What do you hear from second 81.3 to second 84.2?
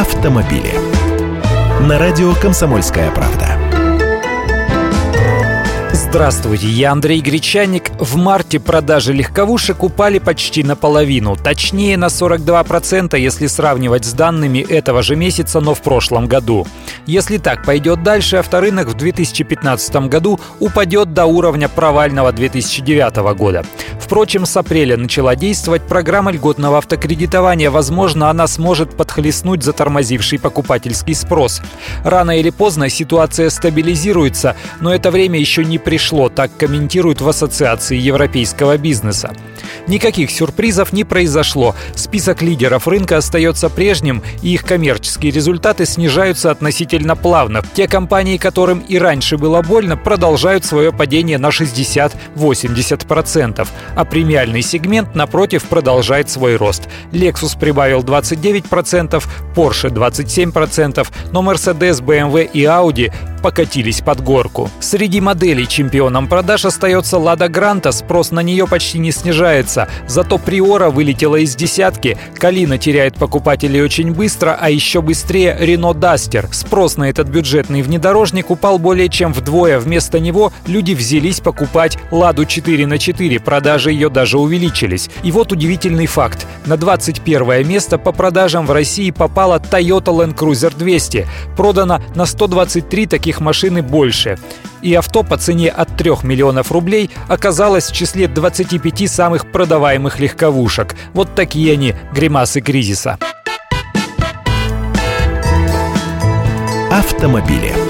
покупать Ладу 4 на 4, продажи ее